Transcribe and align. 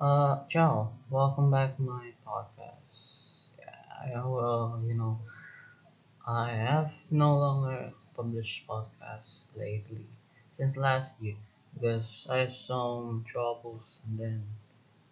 Uh, 0.00 0.36
ciao. 0.48 0.90
Welcome 1.10 1.50
back 1.50 1.76
to 1.76 1.82
my 1.82 2.12
podcast. 2.26 3.48
Yeah, 3.58 4.16
I 4.16 4.24
will, 4.24 4.80
you 4.86 4.94
know, 4.94 5.18
I 6.26 6.50
have 6.50 6.92
no 7.10 7.34
longer 7.38 7.94
published 8.14 8.66
podcasts 8.66 9.44
lately 9.54 10.04
since 10.52 10.76
last 10.76 11.18
year 11.22 11.36
because 11.72 12.26
I 12.28 12.36
had 12.44 12.52
some 12.52 13.24
troubles 13.26 13.98
and 14.04 14.18
then 14.18 14.44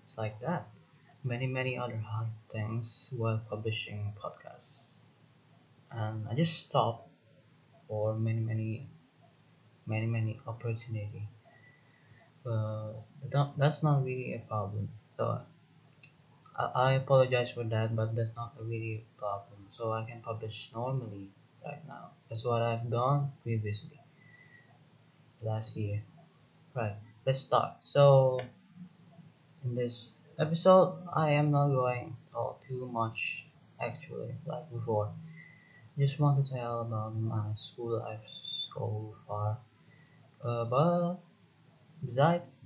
it's 0.07 0.19
like 0.19 0.41
that. 0.41 0.69
Many, 1.25 1.47
many 1.47 1.79
other 1.79 1.99
hard 1.99 2.29
things 2.51 3.13
while 3.17 3.39
publishing 3.49 4.15
podcasts. 4.21 5.01
And 5.91 6.29
I 6.29 6.35
just 6.35 6.59
stopped 6.61 7.09
for 7.89 8.15
many, 8.15 8.41
many, 8.41 8.87
many, 9.87 10.07
many 10.07 10.39
opportunity. 10.47 11.29
That, 12.45 13.53
that's 13.57 13.83
not 13.83 14.05
really 14.05 14.35
a 14.35 14.39
problem. 14.39 14.89
So 15.17 15.41
I, 16.57 16.65
I 16.65 16.93
apologize 16.93 17.53
for 17.53 17.65
that, 17.65 17.97
but 17.97 18.15
that's 18.15 18.35
not 18.37 18.55
really 18.61 19.05
a 19.05 19.19
problem. 19.19 19.67
So 19.71 19.93
I 19.93 20.05
can 20.05 20.21
publish 20.21 20.71
normally 20.75 21.31
right 21.65 21.81
now. 21.87 22.11
That's 22.29 22.45
what 22.45 22.63
I've 22.63 22.91
done 22.91 23.33
previously 23.43 24.01
last 25.43 25.77
year. 25.77 26.03
Right, 26.75 26.97
let's 27.25 27.41
start. 27.41 27.75
So 27.81 28.41
in 29.65 29.75
this 29.75 30.15
episode, 30.39 30.99
I 31.15 31.31
am 31.33 31.51
not 31.51 31.69
going 31.69 32.17
to 32.17 32.37
talk 32.37 32.63
too 32.67 32.89
much 32.93 33.47
actually 33.81 34.35
like 34.47 34.71
before. 34.71 35.11
Just 35.99 36.19
want 36.19 36.45
to 36.45 36.53
tell 36.53 36.81
about 36.81 37.15
my 37.15 37.55
school 37.55 38.01
life 38.01 38.27
so 38.27 39.15
far. 39.27 39.59
Uh, 40.45 40.65
but 40.65 41.19
besides, 42.07 42.65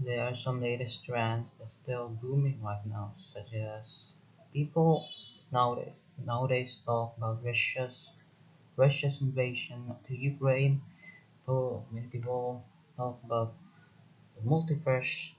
there 0.00 0.24
are 0.28 0.34
some 0.34 0.60
latest 0.60 1.04
trends 1.04 1.54
that's 1.54 1.74
still 1.74 2.08
booming 2.08 2.62
right 2.62 2.84
now, 2.86 3.12
such 3.16 3.52
as 3.54 4.14
people 4.52 5.04
nowadays 5.52 5.94
nowadays 6.18 6.82
talk 6.84 7.16
about 7.16 7.42
Russia's 7.44 8.16
Russia's 8.76 9.20
invasion 9.20 9.96
to 10.06 10.14
Ukraine. 10.16 10.80
So 11.46 11.84
many 11.90 12.08
people 12.08 12.62
talk 12.96 13.16
about 13.24 13.50
the 14.36 14.42
multiverse, 14.42 15.34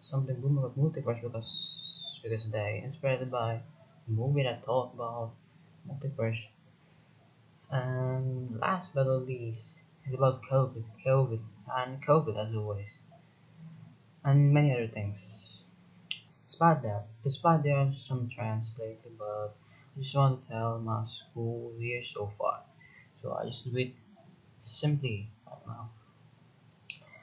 something 0.00 0.38
booming 0.38 0.58
about 0.58 0.76
multiverse 0.76 1.20
because 1.22 2.18
because 2.22 2.50
they 2.50 2.80
inspired 2.82 3.30
by 3.30 3.52
a 3.54 4.10
movie 4.10 4.42
that 4.42 4.62
talked 4.62 4.92
about 4.94 5.30
multiverse. 5.88 6.48
And 7.70 8.60
last 8.60 8.94
but 8.94 9.06
not 9.06 9.26
least, 9.26 9.82
is 10.06 10.14
about 10.14 10.42
COVID, 10.42 10.84
COVID, 11.06 11.40
and 11.76 12.04
COVID 12.04 12.36
as 12.36 12.54
always, 12.54 13.02
and 14.24 14.52
many 14.52 14.72
other 14.72 14.88
things. 14.88 15.66
Despite 16.44 16.82
that, 16.82 17.06
despite 17.24 17.62
there 17.62 17.76
are 17.78 17.92
some 17.92 18.28
trends 18.28 18.76
lately, 18.78 19.12
but 19.18 19.54
I 19.94 20.00
just 20.00 20.16
want 20.16 20.42
to 20.42 20.48
tell 20.48 20.80
my 20.80 21.04
school 21.04 21.72
year 21.78 22.02
so 22.02 22.26
far. 22.38 22.62
So 23.20 23.32
I 23.32 23.46
just 23.46 23.70
do 23.70 23.78
it 23.78 23.94
simply 24.60 25.30
right 25.46 25.66
now. 25.66 25.90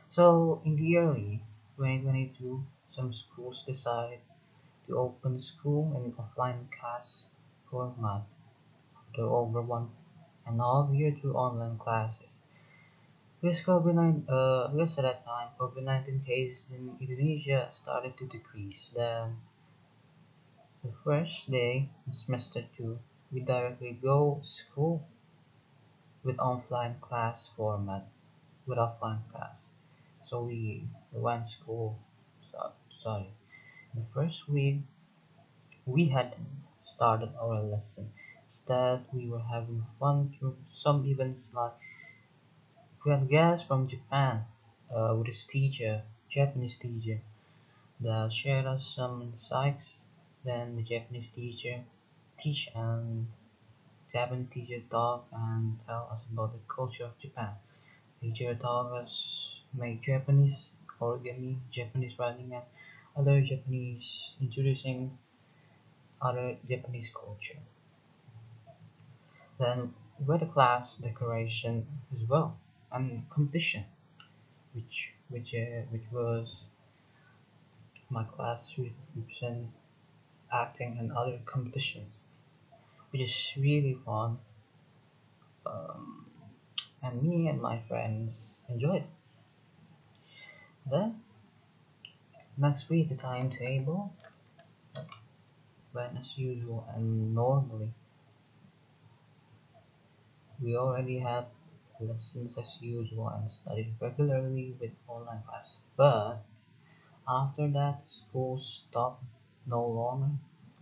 So 0.10 0.62
in 0.66 0.76
the 0.76 0.98
early 0.98 1.44
2022, 1.78 2.66
some 2.90 3.14
schools 3.14 3.64
decide 3.64 4.20
to 4.88 4.98
open 4.98 5.38
school 5.38 5.94
in 5.96 6.14
offline 6.14 6.72
class 6.72 7.30
format 7.70 8.24
after 8.98 9.24
over 9.24 9.62
one 9.62 9.90
and 10.46 10.60
all 10.60 10.90
year 10.92 11.16
to 11.22 11.34
online 11.34 11.78
classes. 11.78 12.40
Because 13.42 13.62
COVID-19, 13.64 14.26
uh, 14.30 14.68
because 14.72 14.98
at 15.00 15.02
that 15.02 15.26
time, 15.26 15.50
COVID-19 15.60 16.26
cases 16.26 16.70
in 16.72 16.96
Indonesia 17.02 17.68
started 17.72 18.16
to 18.18 18.26
decrease. 18.28 18.90
Then 18.96 19.42
The 20.84 20.92
first 21.06 21.50
day 21.50 21.90
semester 22.12 22.66
two, 22.76 23.00
we 23.32 23.40
directly 23.40 23.94
go 23.94 24.42
school 24.44 25.08
with 26.24 26.38
offline 26.38 27.00
class 27.02 27.50
format, 27.50 28.08
with 28.66 28.78
offline 28.78 29.22
class. 29.32 29.72
So 30.24 30.44
we 30.44 30.88
went 31.12 31.48
school, 31.50 32.00
study. 32.90 33.32
The 33.96 34.04
first 34.14 34.50
week, 34.50 34.82
we 35.86 36.08
had 36.08 36.36
started 36.82 37.34
our 37.38 37.62
lesson. 37.62 38.14
Instead, 38.46 39.06
we 39.12 39.28
were 39.30 39.44
having 39.44 39.82
fun 39.82 40.34
through 40.40 40.56
some 40.68 41.06
events 41.06 41.54
like 41.54 41.74
we 43.04 43.12
had 43.12 43.28
guests 43.30 43.68
from 43.68 43.88
Japan 43.88 44.46
uh, 44.94 45.14
with 45.18 45.28
his 45.28 45.46
teacher, 45.46 46.04
Japanese 46.30 46.78
teacher, 46.78 47.22
that 48.02 48.34
shared 48.34 48.66
us 48.66 48.88
some 48.96 49.22
insights. 49.22 50.06
Then 50.46 50.76
the 50.78 50.84
Japanese 50.84 51.30
teacher 51.30 51.86
teach 52.40 52.70
and 52.76 53.28
Japanese 54.14 54.50
teacher 54.50 54.82
talk 54.90 55.28
and 55.32 55.80
tell 55.86 56.10
us 56.14 56.24
about 56.32 56.54
the 56.54 56.60
culture 56.68 57.06
of 57.06 57.18
Japan. 57.20 57.56
Teacher 58.22 58.56
taught 58.56 58.92
us 58.94 59.64
make 59.74 60.02
Japanese 60.04 60.74
origami, 61.02 61.60
Japanese 61.72 62.20
writing, 62.20 62.54
and 62.54 62.66
other 63.18 63.42
Japanese 63.42 64.36
introducing 64.42 65.18
other 66.22 66.58
Japanese 66.66 67.10
culture. 67.10 67.60
Then 69.60 69.94
had 70.28 70.42
a 70.42 70.48
class 70.48 70.98
decoration 70.98 72.02
as 72.12 72.24
well 72.24 72.58
and 72.92 73.30
competition, 73.30 73.86
which 74.74 75.14
which 75.30 75.54
uh, 75.54 75.82
which 75.92 76.04
was 76.12 76.70
my 78.10 78.24
class 78.24 78.80
represent 79.16 79.68
acting 80.52 80.98
and 81.00 81.12
other 81.12 81.40
competitions, 81.46 82.22
which 83.12 83.22
is 83.22 83.54
really 83.58 83.98
fun. 84.06 84.40
Um, 85.66 86.26
and 87.02 87.22
me 87.22 87.48
and 87.48 87.62
my 87.62 87.80
friends 87.80 88.64
enjoyed. 88.68 89.04
Then 90.90 91.22
next 92.58 92.90
week 92.90 93.10
the 93.10 93.16
timetable 93.16 94.12
went 95.94 96.18
as 96.20 96.38
usual 96.38 96.86
and 96.94 97.34
normally 97.34 97.94
we 100.62 100.76
already 100.76 101.20
had 101.20 101.46
lessons 102.00 102.58
as 102.58 102.80
usual 102.82 103.28
and 103.30 103.52
studied 103.52 103.94
regularly 104.00 104.76
with 104.80 104.92
online 105.08 105.44
class. 105.48 105.78
But 105.98 106.38
after 107.28 107.68
that 107.70 108.02
school 108.08 108.58
stopped 108.60 109.24
no 109.68 109.86
longer 109.86 110.32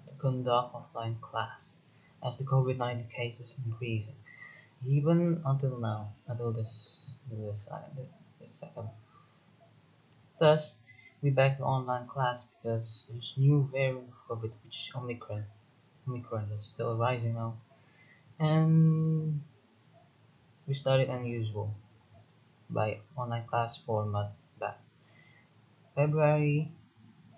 to 0.08 0.16
conduct 0.18 0.74
offline 0.74 1.20
class 1.22 1.80
as 2.26 2.38
the 2.38 2.44
COVID 2.46 2.78
nineteen 2.78 3.08
cases 3.08 3.56
increasing. 3.66 4.16
Even 4.86 5.42
until 5.46 5.78
now, 5.80 6.14
until 6.28 6.54
this 6.54 7.16
this, 7.32 7.68
uh, 7.72 7.82
this 8.40 8.54
second. 8.54 8.90
Thus 10.40 10.78
we 11.22 11.32
back 11.32 11.58
to 11.58 11.64
online 11.64 12.08
class 12.08 12.46
because 12.46 13.08
there's 13.12 13.34
new 13.38 13.68
variant 13.72 14.10
of 14.30 14.38
COVID 14.40 14.54
which 14.64 14.92
Omicron. 14.96 15.46
Omicron 16.08 16.52
is 16.54 16.64
still 16.64 16.96
rising 16.98 17.34
now. 17.34 17.58
And 18.40 19.42
we 20.68 20.74
started 20.74 21.10
unusual 21.10 21.74
by 22.70 23.00
online 23.16 23.46
class 23.48 23.78
format 23.78 24.32
back 24.60 24.78
February. 25.96 26.72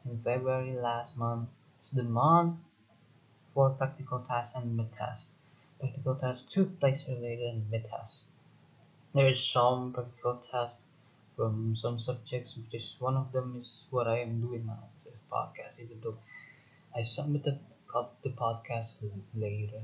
In 0.06 0.20
February 0.20 0.74
last 0.74 1.18
month 1.18 1.50
is 1.82 1.92
the 1.92 2.04
month 2.04 2.56
for 3.54 3.70
practical 3.72 4.20
tests 4.20 4.56
and 4.56 4.76
mid 4.76 4.92
tests. 4.92 5.32
Practical 5.80 6.16
tests 6.16 6.54
took 6.54 6.80
place 6.80 7.06
earlier 7.08 7.38
than 7.38 7.68
mid 7.70 7.86
tests. 7.90 8.28
There 9.14 9.28
is 9.28 9.44
some 9.46 9.94
practical 9.94 10.36
tests 10.36 10.84
from 11.36 11.76
some 11.76 12.00
subjects, 12.00 12.58
which 12.58 12.74
is 12.74 12.98
one 13.00 13.18
of 13.18 13.32
them 13.32 13.56
is 13.58 13.88
what 13.92 14.08
I 14.08 14.20
am 14.20 14.42
doing 14.42 14.66
now. 14.66 14.90
A 15.08 15.34
podcast, 15.34 15.80
even 15.80 16.02
though 16.02 16.18
I 16.96 17.04
submitted 17.04 17.60
the 18.24 18.30
podcast 18.30 19.02
later 19.36 19.84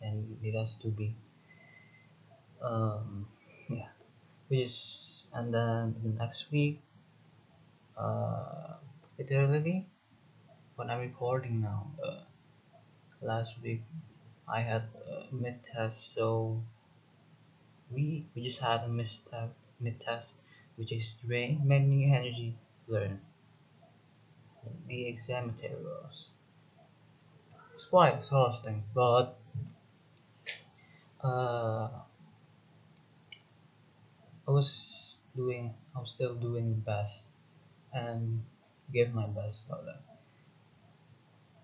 than 0.00 0.38
it 0.42 0.54
has 0.58 0.74
to 0.76 0.88
be. 0.88 1.14
Um, 2.62 3.26
yeah, 3.68 3.88
which 4.48 5.26
and 5.34 5.52
then 5.52 5.96
the 6.02 6.10
next 6.10 6.50
week, 6.52 6.80
uh, 7.98 8.74
literally 9.18 9.86
when 10.76 10.90
I'm 10.90 11.00
recording 11.00 11.60
now. 11.60 11.90
Uh, 12.02 12.20
last 13.20 13.60
week 13.62 13.82
I 14.48 14.60
had 14.60 14.82
a 15.06 15.34
mid 15.34 15.64
test, 15.64 16.14
so 16.14 16.62
we 17.90 18.26
we 18.34 18.42
just 18.42 18.60
had 18.60 18.82
a 18.84 18.88
test, 19.30 19.54
mid 19.80 20.00
test, 20.00 20.38
which 20.76 20.92
is 20.92 21.18
drain 21.26 21.60
many 21.64 22.12
energy 22.12 22.54
learn 22.86 23.20
the 24.86 25.08
exam 25.08 25.46
materials. 25.48 26.30
It's 27.74 27.86
quite 27.86 28.14
exhausting, 28.14 28.84
but 28.94 29.36
uh, 31.22 31.88
I 34.46 34.50
was 34.50 35.16
doing, 35.36 35.74
I 35.94 36.00
was 36.00 36.12
still 36.12 36.34
doing 36.34 36.70
the 36.70 36.80
best, 36.80 37.32
and 37.92 38.42
give 38.92 39.14
my 39.14 39.26
best 39.26 39.66
for 39.68 39.78
that. 39.84 40.02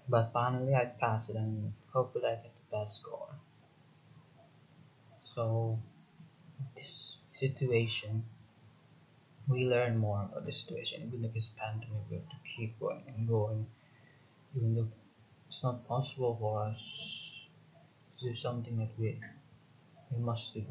But 0.09 0.33
finally, 0.33 0.75
I 0.75 0.87
passed 0.87 1.31
it, 1.31 1.37
and 1.37 1.73
hopefully, 1.93 2.27
I 2.27 2.37
get 2.37 2.55
the 2.55 2.77
best 2.77 3.01
score. 3.01 3.35
So, 5.23 5.79
this 6.75 7.19
situation, 7.39 8.25
we 9.49 9.67
learn 9.67 9.99
more 9.99 10.23
about 10.23 10.47
the 10.47 10.53
situation. 10.53 11.03
Even 11.07 11.23
though 11.23 11.31
it's 11.35 11.49
pandemic, 11.49 12.03
we 12.11 12.17
have 12.17 12.29
to 12.29 12.37
keep 12.45 12.79
going 12.79 13.03
and 13.09 13.29
going, 13.29 13.67
even 14.57 14.75
though 14.75 14.89
it's 15.49 15.65
not 15.65 15.87
possible 15.89 16.37
for 16.41 16.63
us 16.65 17.47
to 18.21 18.29
do 18.29 18.35
something 18.35 18.77
that 18.79 18.91
we 18.99 19.19
we 20.11 20.23
must 20.23 20.55
do, 20.55 20.65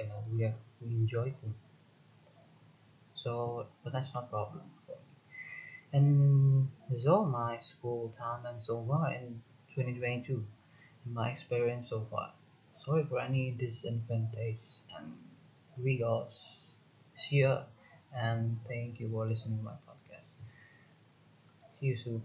and 0.00 0.12
uh, 0.12 0.20
we 0.32 0.42
have 0.42 0.54
we 0.80 0.88
enjoy 0.88 1.30
to. 1.30 1.54
So, 3.14 3.66
but 3.84 3.92
that's 3.92 4.12
not 4.14 4.24
a 4.24 4.26
problem. 4.26 4.70
And 5.92 6.68
so 7.02 7.24
my 7.24 7.58
school 7.58 8.08
time 8.08 8.44
and 8.44 8.60
so 8.60 8.84
far 8.88 9.12
in 9.12 9.42
2022, 9.74 10.44
my 11.06 11.30
experience 11.30 11.90
so 11.90 12.00
far. 12.10 12.32
Sorry 12.76 13.04
for 13.04 13.20
any 13.20 13.52
disadvantage 13.52 14.78
and 14.96 15.16
regards. 15.76 16.74
See 17.16 17.42
ya 17.42 17.64
and 18.12 18.58
thank 18.66 18.98
you 19.00 19.08
for 19.10 19.26
listening 19.28 19.58
to 19.58 19.64
my 19.64 19.76
podcast. 19.86 20.32
See 21.80 21.86
you 21.86 21.96
soon. 21.96 22.22